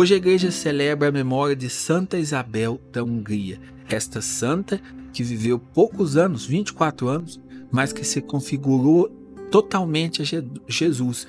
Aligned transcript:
Hoje 0.00 0.14
a 0.14 0.16
igreja 0.16 0.52
celebra 0.52 1.08
a 1.08 1.10
memória 1.10 1.56
de 1.56 1.68
Santa 1.68 2.18
Isabel 2.18 2.80
da 2.92 3.02
Hungria, 3.02 3.60
esta 3.88 4.22
santa 4.22 4.80
que 5.12 5.24
viveu 5.24 5.58
poucos 5.58 6.16
anos, 6.16 6.46
24 6.46 7.08
anos, 7.08 7.40
mas 7.68 7.92
que 7.92 8.04
se 8.04 8.22
configurou 8.22 9.08
totalmente 9.50 10.22
a 10.22 10.24
Jesus 10.68 11.26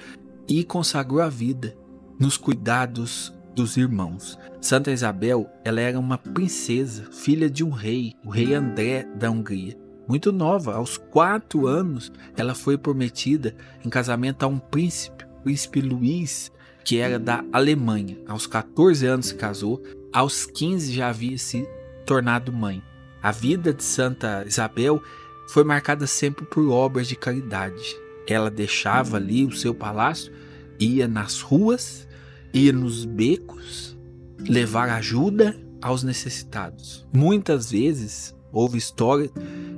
e 0.48 0.64
consagrou 0.64 1.20
a 1.20 1.30
vida 1.30 1.76
nos 2.20 2.38
cuidados 2.38 3.34
dos 3.56 3.76
irmãos. 3.76 4.38
Santa 4.62 4.92
Isabel, 4.92 5.50
ela 5.66 5.82
era 5.82 6.00
uma 6.00 6.20
princesa, 6.20 7.06
filha 7.12 7.50
de 7.50 7.64
um 7.64 7.72
rei, 7.72 8.14
o 8.24 8.30
rei 8.30 8.54
André 8.54 9.02
da 9.16 9.32
Hungria. 9.32 9.76
Muito 10.08 10.32
nova, 10.32 10.76
aos 10.76 10.96
quatro 10.96 11.66
anos, 11.66 12.12
ela 12.38 12.54
foi 12.54 12.78
prometida 12.78 13.56
em 13.84 13.90
casamento 13.90 14.44
a 14.44 14.48
um 14.48 14.60
príncipe, 14.60 15.26
o 15.40 15.42
príncipe 15.42 15.82
Luís, 15.82 16.52
que 16.84 16.98
era 16.98 17.20
da 17.20 17.44
Alemanha. 17.52 18.18
Aos 18.28 18.48
14 18.48 19.06
anos 19.06 19.28
se 19.28 19.36
casou, 19.36 19.82
aos 20.12 20.46
15 20.46 20.94
já 20.94 21.10
havia 21.10 21.38
se 21.38 21.68
tornado 22.06 22.52
mãe. 22.52 22.82
A 23.22 23.32
vida 23.32 23.74
de 23.74 23.84
Santa 23.84 24.44
Isabel 24.48 25.02
foi 25.50 25.64
marcada 25.64 26.08
sempre 26.08 26.46
por 26.46 26.70
obras 26.70 27.08
de 27.08 27.16
caridade. 27.16 27.96
Ela 28.28 28.50
deixava 28.50 29.18
ali 29.18 29.46
o 29.46 29.56
seu 29.56 29.74
palácio, 29.74 30.32
ia 30.80 31.08
nas 31.08 31.42
ruas, 31.42 32.08
ia 32.54 32.72
nos 32.72 33.06
becos, 33.06 33.98
levar 34.40 34.90
ajuda 34.90 35.60
aos 35.82 36.04
necessitados. 36.04 37.08
Muitas 37.14 37.72
vezes 37.72 38.36
houve 38.52 38.78
história 38.78 39.30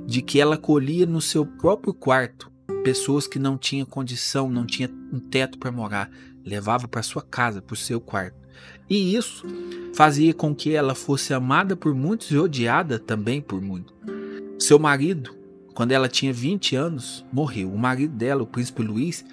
de 0.06 0.22
que 0.22 0.40
ela 0.40 0.56
colhia 0.56 1.06
no 1.06 1.20
seu 1.20 1.44
próprio 1.44 1.92
quarto 1.92 2.50
pessoas 2.82 3.26
que 3.26 3.38
não 3.38 3.56
tinham 3.56 3.86
condição, 3.86 4.50
não 4.50 4.66
tinham 4.66 4.90
um 5.12 5.20
teto 5.20 5.58
para 5.58 5.70
morar, 5.70 6.10
levava 6.44 6.88
para 6.88 7.02
sua 7.02 7.22
casa, 7.22 7.62
para 7.62 7.74
o 7.74 7.76
seu 7.76 8.00
quarto. 8.00 8.36
E 8.88 9.14
isso 9.16 9.44
fazia 9.94 10.34
com 10.34 10.54
que 10.54 10.74
ela 10.74 10.94
fosse 10.94 11.32
amada 11.32 11.76
por 11.76 11.94
muitos 11.94 12.30
e 12.30 12.38
odiada 12.38 12.98
também 12.98 13.40
por 13.40 13.60
muitos. 13.60 13.94
Seu 14.58 14.78
marido, 14.78 15.34
quando 15.74 15.92
ela 15.92 16.08
tinha 16.08 16.32
20 16.32 16.76
anos, 16.76 17.24
morreu. 17.32 17.72
O 17.72 17.78
marido 17.78 18.14
dela, 18.14 18.42
o 18.42 18.46
príncipe 18.46 18.82
Luís, 18.82 19.24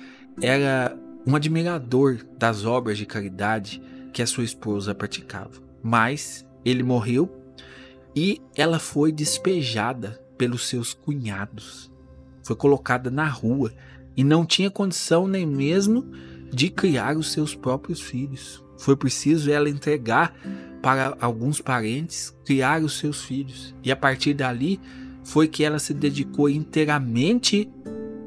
era 0.41 0.97
um 1.25 1.35
admirador 1.35 2.19
das 2.37 2.65
obras 2.65 2.97
de 2.97 3.05
caridade 3.05 3.81
que 4.13 4.21
a 4.21 4.27
sua 4.27 4.43
esposa 4.43 4.95
praticava. 4.95 5.61
Mas 5.83 6.45
ele 6.63 6.83
morreu 6.83 7.29
e 8.15 8.41
ela 8.55 8.79
foi 8.79 9.11
despejada 9.11 10.19
pelos 10.37 10.67
seus 10.67 10.93
cunhados. 10.93 11.91
Foi 12.43 12.55
colocada 12.55 13.11
na 13.11 13.27
rua 13.27 13.71
e 14.15 14.23
não 14.23 14.45
tinha 14.45 14.71
condição 14.71 15.27
nem 15.27 15.45
mesmo 15.45 16.09
de 16.51 16.69
criar 16.69 17.17
os 17.17 17.31
seus 17.31 17.55
próprios 17.55 18.01
filhos. 18.01 18.63
Foi 18.77 18.95
preciso 18.95 19.51
ela 19.51 19.69
entregar 19.69 20.33
para 20.81 21.17
alguns 21.19 21.61
parentes 21.61 22.33
criar 22.45 22.81
os 22.81 22.97
seus 22.97 23.23
filhos. 23.23 23.75
E 23.83 23.91
a 23.91 23.95
partir 23.95 24.33
dali 24.33 24.79
foi 25.23 25.47
que 25.47 25.63
ela 25.63 25.79
se 25.79 25.93
dedicou 25.93 26.49
inteiramente 26.49 27.69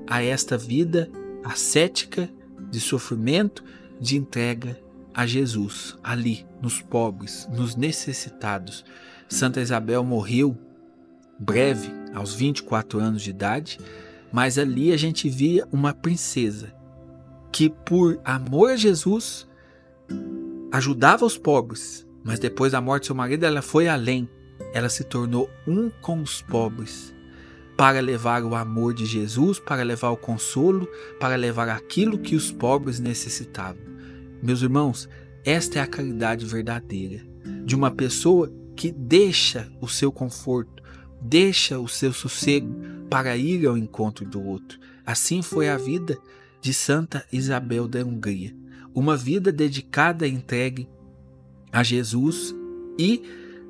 a 0.07 0.23
esta 0.23 0.57
vida 0.59 1.11
ascética 1.43 2.29
de 2.71 2.81
sofrimento, 2.81 3.65
de 4.01 4.17
entrega 4.17 4.79
a 5.15 5.27
Jesus, 5.27 5.97
ali, 6.03 6.47
nos 6.61 6.81
pobres, 6.81 7.49
nos 7.53 7.77
necessitados. 7.77 8.85
Santa 9.29 9.61
Isabel 9.61 10.05
morreu 10.05 10.57
breve, 11.39 11.91
aos 12.15 12.35
24 12.35 13.01
anos 13.01 13.23
de 13.23 13.31
idade, 13.31 13.79
mas 14.31 14.59
ali 14.59 14.93
a 14.93 14.97
gente 14.97 15.29
via 15.29 15.67
uma 15.73 15.93
princesa 15.93 16.73
que, 17.53 17.69
por 17.69 18.19
amor 18.25 18.71
a 18.71 18.77
Jesus, 18.77 19.47
ajudava 20.73 21.25
os 21.25 21.37
pobres, 21.37 22.07
mas 22.25 22.39
depois 22.39 22.73
da 22.73 22.81
morte 22.81 23.03
do 23.03 23.07
seu 23.07 23.15
marido, 23.15 23.45
ela 23.45 23.61
foi 23.61 23.89
além. 23.89 24.29
Ela 24.73 24.89
se 24.89 25.05
tornou 25.05 25.51
um 25.67 25.91
com 26.01 26.23
os 26.23 26.41
pobres 26.41 27.15
para 27.77 28.01
levar 28.01 28.43
o 28.43 28.55
amor 28.55 28.95
de 28.95 29.05
Jesus, 29.05 29.59
para 29.59 29.83
levar 29.83 30.11
o 30.11 30.17
consolo, 30.17 30.89
para 31.19 31.37
levar 31.37 31.69
aquilo 31.69 32.19
que 32.19 32.35
os 32.35 32.51
pobres 32.51 33.01
necessitavam. 33.01 33.83
Meus 34.43 34.63
irmãos, 34.63 35.09
esta 35.45 35.79
é 35.79 35.83
a 35.83 35.87
caridade 35.87 36.47
verdadeira 36.47 37.21
de 37.65 37.75
uma 37.75 37.91
pessoa 37.91 38.53
que 38.77 38.91
deixa 38.93 39.71
o 39.81 39.89
seu 39.89 40.11
conforto, 40.11 40.83
deixa 41.21 41.79
o 41.79 41.89
seu 41.89 42.13
sossego 42.13 42.75
para 43.11 43.37
ir 43.37 43.67
ao 43.67 43.77
encontro 43.77 44.25
do 44.25 44.43
outro. 44.43 44.79
Assim 45.05 45.43
foi 45.43 45.69
a 45.69 45.77
vida 45.77 46.19
de 46.63 46.73
Santa 46.73 47.27
Isabel 47.33 47.89
da 47.89 48.05
Hungria, 48.05 48.55
uma 48.95 49.17
vida 49.17 49.51
dedicada 49.51 50.27
e 50.27 50.31
entregue 50.31 50.89
a 51.73 51.83
Jesus 51.83 52.55
e 52.97 53.21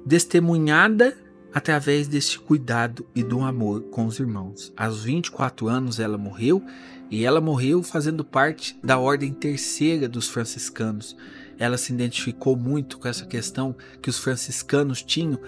testemunhada 0.06 1.16
através 1.54 2.06
deste 2.06 2.38
cuidado 2.38 3.06
e 3.14 3.22
do 3.22 3.40
amor 3.40 3.82
com 3.84 4.04
os 4.04 4.18
irmãos. 4.20 4.72
Aos 4.76 5.04
24 5.04 5.68
anos 5.68 5.98
ela 5.98 6.18
morreu 6.18 6.62
e 7.10 7.24
ela 7.24 7.40
morreu 7.40 7.82
fazendo 7.82 8.24
parte 8.24 8.78
da 8.84 8.98
ordem 8.98 9.32
terceira 9.32 10.06
dos 10.06 10.28
franciscanos. 10.28 11.16
Ela 11.58 11.78
se 11.78 11.92
identificou 11.92 12.56
muito 12.56 12.98
com 12.98 13.08
essa 13.08 13.24
questão 13.24 13.74
que 14.02 14.10
os 14.10 14.18
franciscanos 14.18 15.02
tinham 15.02 15.38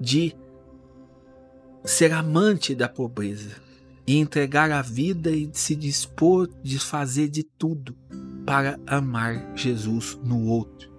de 0.00 0.34
ser 1.84 2.12
amante 2.12 2.74
da 2.74 2.88
pobreza, 2.88 3.56
e 4.06 4.18
entregar 4.18 4.70
a 4.70 4.82
vida 4.82 5.30
e 5.30 5.50
se 5.52 5.74
dispor 5.74 6.48
de 6.62 6.78
fazer 6.78 7.28
de 7.28 7.42
tudo 7.42 7.96
para 8.44 8.78
amar 8.86 9.52
Jesus 9.54 10.18
no 10.22 10.46
outro. 10.46 10.92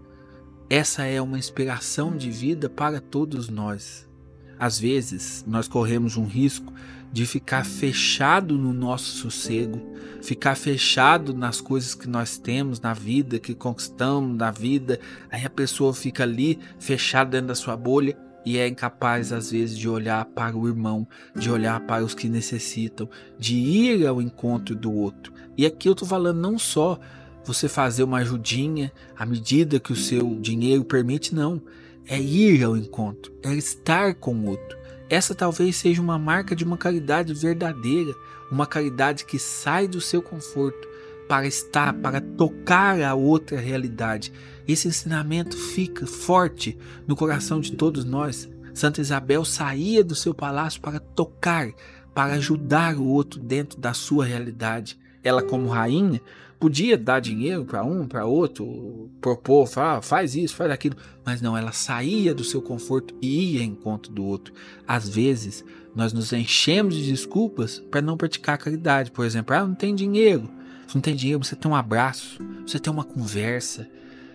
Essa 0.69 1.03
é 1.03 1.21
uma 1.21 1.37
inspiração 1.37 2.15
de 2.15 2.31
vida 2.31 2.67
para 2.69 2.99
todos 2.99 3.49
nós. 3.49 4.09
Às 4.57 4.79
vezes, 4.79 5.43
nós 5.47 5.67
corremos 5.67 6.17
um 6.17 6.25
risco 6.25 6.73
de 7.11 7.25
ficar 7.25 7.65
fechado 7.65 8.57
no 8.57 8.73
nosso 8.73 9.17
sossego, 9.17 9.79
ficar 10.21 10.55
fechado 10.55 11.33
nas 11.33 11.61
coisas 11.61 11.93
que 11.93 12.09
nós 12.09 12.37
temos 12.37 12.79
na 12.79 12.93
vida, 12.93 13.37
que 13.37 13.53
conquistamos 13.53 14.35
na 14.35 14.49
vida. 14.49 14.99
Aí 15.29 15.45
a 15.45 15.49
pessoa 15.49 15.93
fica 15.93 16.23
ali 16.23 16.59
fechada 16.79 17.31
dentro 17.31 17.47
da 17.47 17.55
sua 17.55 17.77
bolha 17.77 18.17
e 18.45 18.57
é 18.57 18.67
incapaz 18.67 19.33
às 19.33 19.51
vezes 19.51 19.77
de 19.77 19.89
olhar 19.89 20.23
para 20.25 20.55
o 20.55 20.67
irmão, 20.67 21.07
de 21.35 21.49
olhar 21.49 21.79
para 21.81 22.05
os 22.05 22.13
que 22.13 22.29
necessitam, 22.29 23.09
de 23.39 23.55
ir 23.55 24.05
ao 24.05 24.21
encontro 24.21 24.75
do 24.75 24.93
outro. 24.93 25.33
E 25.57 25.65
aqui 25.65 25.89
eu 25.89 25.93
estou 25.93 26.07
falando 26.07 26.39
não 26.39 26.59
só 26.59 26.99
você 27.43 27.67
fazer 27.67 28.03
uma 28.03 28.19
ajudinha 28.19 28.91
à 29.17 29.25
medida 29.25 29.79
que 29.79 29.91
o 29.91 29.95
seu 29.95 30.35
dinheiro 30.39 30.83
permite, 30.83 31.33
não. 31.33 31.61
É 32.07 32.19
ir 32.19 32.63
ao 32.63 32.77
encontro, 32.77 33.33
é 33.41 33.51
estar 33.53 34.13
com 34.13 34.35
o 34.35 34.49
outro. 34.49 34.77
Essa 35.09 35.33
talvez 35.33 35.75
seja 35.75 36.01
uma 36.01 36.19
marca 36.19 36.55
de 36.55 36.63
uma 36.63 36.77
caridade 36.77 37.33
verdadeira, 37.33 38.13
uma 38.51 38.67
caridade 38.67 39.25
que 39.25 39.39
sai 39.39 39.87
do 39.87 39.99
seu 39.99 40.21
conforto 40.21 40.94
para 41.27 41.47
estar, 41.47 41.93
para 41.93 42.21
tocar 42.21 43.01
a 43.01 43.15
outra 43.15 43.59
realidade. 43.59 44.31
Esse 44.67 44.87
ensinamento 44.87 45.55
fica 45.55 46.05
forte 46.05 46.77
no 47.07 47.15
coração 47.15 47.59
de 47.59 47.73
todos 47.73 48.05
nós. 48.05 48.49
Santa 48.73 49.01
Isabel 49.01 49.45
saía 49.45 50.03
do 50.03 50.15
seu 50.15 50.33
palácio 50.33 50.81
para 50.81 50.99
tocar, 50.99 51.71
para 52.13 52.33
ajudar 52.33 52.95
o 52.95 53.05
outro 53.05 53.39
dentro 53.39 53.79
da 53.79 53.93
sua 53.93 54.25
realidade. 54.25 54.99
Ela, 55.23 55.41
como 55.41 55.69
rainha, 55.69 56.21
podia 56.59 56.97
dar 56.97 57.19
dinheiro 57.19 57.65
para 57.65 57.83
um, 57.83 58.07
para 58.07 58.25
outro, 58.25 59.09
propor, 59.21 59.67
falar, 59.67 60.01
faz 60.01 60.35
isso, 60.35 60.55
faz 60.55 60.71
aquilo, 60.71 60.95
mas 61.23 61.41
não, 61.41 61.57
ela 61.57 61.71
saía 61.71 62.33
do 62.33 62.43
seu 62.43 62.61
conforto 62.61 63.13
e 63.21 63.53
ia 63.53 63.63
em 63.63 63.69
encontro 63.69 64.11
do 64.11 64.23
outro. 64.25 64.53
Às 64.87 65.07
vezes, 65.07 65.63
nós 65.95 66.11
nos 66.11 66.33
enchemos 66.33 66.95
de 66.95 67.09
desculpas 67.09 67.79
para 67.79 68.01
não 68.01 68.17
praticar 68.17 68.57
caridade. 68.57 69.11
Por 69.11 69.25
exemplo, 69.25 69.55
ah, 69.55 69.65
não 69.65 69.75
tem 69.75 69.95
dinheiro. 69.95 70.49
Você 70.87 70.95
não 70.95 71.01
tem 71.01 71.15
dinheiro, 71.15 71.43
você 71.43 71.55
tem 71.55 71.69
um 71.69 71.75
abraço, 71.75 72.39
você 72.65 72.79
tem 72.79 72.91
uma 72.91 73.03
conversa. 73.03 73.87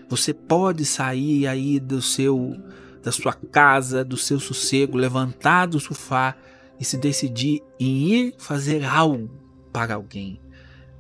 Você 0.09 0.35
pode 0.35 0.85
sair 0.85 1.47
aí 1.47 1.79
do 1.79 2.03
seu 2.03 2.57
da 3.03 3.11
sua 3.11 3.33
casa, 3.33 4.05
do 4.05 4.17
seu 4.17 4.39
sossego, 4.39 4.99
levantar 4.99 5.67
do 5.67 5.81
sofá 5.81 6.37
e 6.79 6.85
se 6.85 6.97
decidir 6.99 7.63
em 7.79 8.09
ir 8.09 8.35
fazer 8.39 8.85
algo 8.85 9.31
para 9.73 9.95
alguém. 9.95 10.41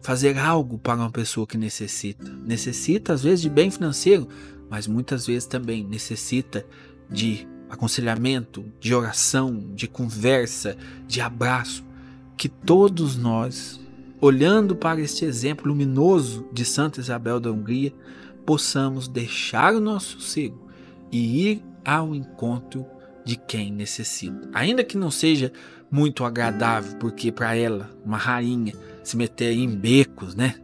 Fazer 0.03 0.39
algo 0.39 0.79
para 0.79 0.99
uma 0.99 1.11
pessoa 1.11 1.47
que 1.47 1.59
necessita. 1.59 2.31
Necessita 2.47 3.13
às 3.13 3.23
vezes 3.23 3.43
de 3.43 3.51
bem 3.51 3.71
financeiro, 3.71 4.29
mas 4.71 4.87
muitas 4.87 5.27
vezes 5.27 5.47
também 5.47 5.85
necessita 5.85 6.65
de 7.11 7.47
aconselhamento, 7.69 8.65
de 8.81 8.95
oração, 8.95 9.73
de 9.75 9.87
conversa, 9.87 10.77
de 11.07 11.21
abraço. 11.21 11.85
Que 12.37 12.49
todos 12.49 13.17
nós 13.17 13.79
olhando 14.21 14.77
para 14.77 15.01
este 15.01 15.25
exemplo 15.25 15.69
luminoso 15.69 16.47
de 16.53 16.65
Santa 16.65 17.01
Isabel 17.01 17.41
da 17.41 17.51
Hungria, 17.51 17.93
possamos 18.45 19.09
deixar 19.09 19.75
o 19.75 19.81
nosso 19.81 20.21
sossego 20.21 20.69
e 21.11 21.49
ir 21.49 21.63
ao 21.85 22.15
encontro 22.15 22.85
de 23.25 23.37
quem 23.37 23.73
necessita. 23.73 24.49
Ainda 24.53 24.85
que 24.85 24.97
não 24.97 25.11
seja 25.11 25.53
muito 25.91 26.25
agradável, 26.25 26.97
porque 26.99 27.33
para 27.33 27.55
ela, 27.55 27.91
uma 28.05 28.19
rainha, 28.19 28.75
se 29.03 29.17
meter 29.17 29.53
em 29.53 29.69
becos, 29.69 30.35
né? 30.35 30.57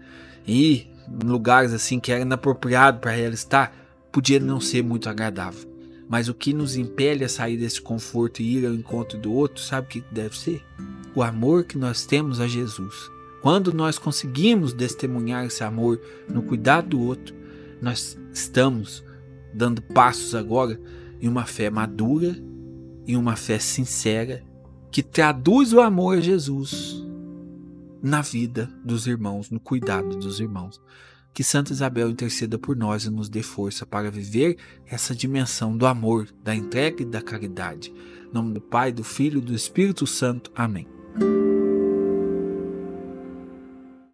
E 0.46 0.86
em 1.08 1.26
lugares 1.26 1.72
assim 1.72 1.98
que 1.98 2.12
era 2.12 2.20
inapropriado 2.20 3.00
para 3.00 3.16
ela 3.16 3.34
estar, 3.34 3.74
podia 4.12 4.38
não 4.38 4.60
ser 4.60 4.82
muito 4.82 5.08
agradável. 5.08 5.68
Mas 6.08 6.28
o 6.28 6.34
que 6.34 6.52
nos 6.52 6.76
impele 6.76 7.24
a 7.24 7.28
sair 7.28 7.56
desse 7.56 7.80
conforto 7.80 8.40
e 8.40 8.58
ir 8.58 8.66
ao 8.66 8.74
encontro 8.74 9.18
do 9.18 9.32
outro, 9.32 9.62
sabe 9.62 9.86
o 9.86 9.90
que 9.90 10.04
deve 10.12 10.38
ser? 10.38 10.62
O 11.14 11.22
amor 11.22 11.64
que 11.64 11.76
nós 11.76 12.06
temos 12.06 12.40
a 12.40 12.46
Jesus. 12.46 13.15
Quando 13.46 13.72
nós 13.72 13.96
conseguimos 13.96 14.72
testemunhar 14.72 15.46
esse 15.46 15.62
amor 15.62 16.00
no 16.28 16.42
cuidado 16.42 16.88
do 16.88 17.00
outro, 17.00 17.32
nós 17.80 18.18
estamos 18.32 19.04
dando 19.54 19.80
passos 19.80 20.34
agora 20.34 20.80
em 21.20 21.28
uma 21.28 21.46
fé 21.46 21.70
madura, 21.70 22.36
em 23.06 23.16
uma 23.16 23.36
fé 23.36 23.60
sincera, 23.60 24.42
que 24.90 25.00
traduz 25.00 25.72
o 25.72 25.80
amor 25.80 26.18
a 26.18 26.20
Jesus 26.20 27.06
na 28.02 28.20
vida 28.20 28.68
dos 28.84 29.06
irmãos, 29.06 29.48
no 29.48 29.60
cuidado 29.60 30.16
dos 30.16 30.40
irmãos. 30.40 30.80
Que 31.32 31.44
Santa 31.44 31.72
Isabel 31.72 32.10
interceda 32.10 32.58
por 32.58 32.74
nós 32.74 33.04
e 33.04 33.10
nos 33.10 33.28
dê 33.28 33.44
força 33.44 33.86
para 33.86 34.10
viver 34.10 34.56
essa 34.86 35.14
dimensão 35.14 35.76
do 35.76 35.86
amor, 35.86 36.26
da 36.42 36.52
entrega 36.52 37.00
e 37.00 37.06
da 37.06 37.22
caridade. 37.22 37.94
Em 38.28 38.34
nome 38.34 38.54
do 38.54 38.60
Pai, 38.60 38.90
do 38.90 39.04
Filho 39.04 39.38
e 39.38 39.44
do 39.44 39.54
Espírito 39.54 40.04
Santo. 40.04 40.50
Amém. 40.52 40.88